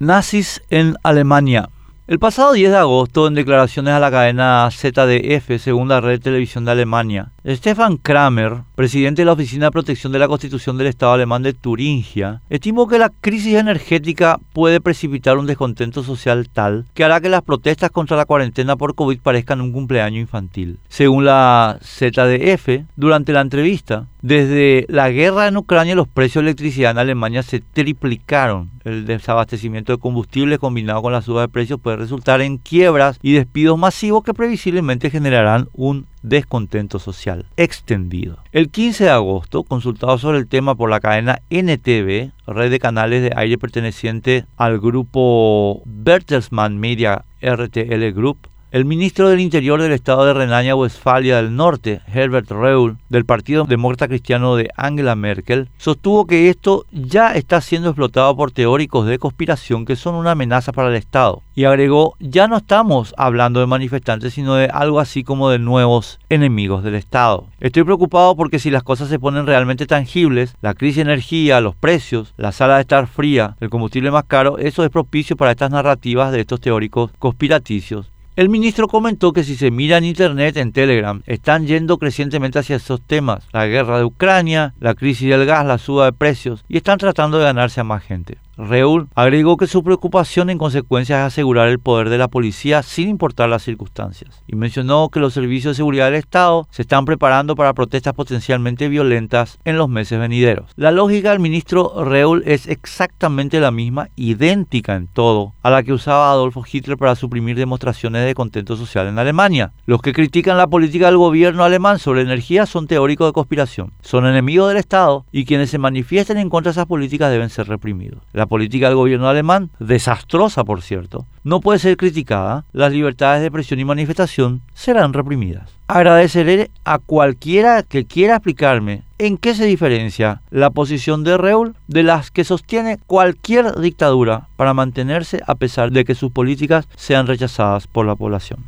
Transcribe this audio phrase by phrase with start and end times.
[0.00, 1.68] Nazis en Alemania.
[2.08, 6.64] El pasado 10 de agosto, en declaraciones a la cadena ZDF, segunda red de televisión
[6.64, 11.12] de Alemania, Stefan Kramer, presidente de la Oficina de Protección de la Constitución del Estado
[11.12, 17.04] alemán de Turingia, estimó que la crisis energética puede precipitar un descontento social tal que
[17.04, 20.78] hará que las protestas contra la cuarentena por COVID parezcan un cumpleaños infantil.
[20.88, 26.92] Según la ZDF, durante la entrevista, desde la guerra en Ucrania los precios de electricidad
[26.92, 28.70] en Alemania se triplicaron.
[28.84, 33.32] El desabastecimiento de combustibles combinado con la suba de precios puede resultar en quiebras y
[33.32, 38.38] despidos masivos que previsiblemente generarán un descontento social extendido.
[38.50, 43.22] El 15 de agosto, consultado sobre el tema por la cadena NTV, red de canales
[43.22, 50.26] de aire perteneciente al grupo Bertelsmann Media RTL Group, el ministro del Interior del Estado
[50.26, 56.50] de Renania-Westfalia del Norte, Herbert Reul, del Partido Demócrata Cristiano de Angela Merkel, sostuvo que
[56.50, 60.96] esto ya está siendo explotado por teóricos de conspiración que son una amenaza para el
[60.96, 61.40] Estado.
[61.54, 66.18] Y agregó, ya no estamos hablando de manifestantes, sino de algo así como de nuevos
[66.28, 67.46] enemigos del Estado.
[67.60, 71.76] Estoy preocupado porque si las cosas se ponen realmente tangibles, la crisis de energía, los
[71.76, 75.70] precios, la sala de estar fría, el combustible más caro, eso es propicio para estas
[75.70, 80.72] narrativas de estos teóricos conspiraticios el ministro comentó que si se mira en Internet, en
[80.72, 85.64] Telegram, están yendo crecientemente hacia esos temas, la guerra de Ucrania, la crisis del gas,
[85.64, 88.38] la suba de precios, y están tratando de ganarse a más gente.
[88.56, 93.08] Reul agregó que su preocupación en consecuencia es asegurar el poder de la policía sin
[93.08, 97.56] importar las circunstancias y mencionó que los servicios de seguridad del Estado se están preparando
[97.56, 100.70] para protestas potencialmente violentas en los meses venideros.
[100.76, 105.92] La lógica del ministro Reul es exactamente la misma, idéntica en todo, a la que
[105.92, 109.72] usaba Adolfo Hitler para suprimir demostraciones de contento social en Alemania.
[109.86, 114.26] Los que critican la política del gobierno alemán sobre energía son teóricos de conspiración, son
[114.26, 118.22] enemigos del Estado y quienes se manifiesten en contra de esas políticas deben ser reprimidos.
[118.44, 123.46] La política del gobierno alemán, desastrosa por cierto, no puede ser criticada, las libertades de
[123.46, 125.70] expresión y manifestación serán reprimidas.
[125.86, 132.02] Agradeceré a cualquiera que quiera explicarme en qué se diferencia la posición de Reul de
[132.02, 137.86] las que sostiene cualquier dictadura para mantenerse a pesar de que sus políticas sean rechazadas
[137.86, 138.64] por la población.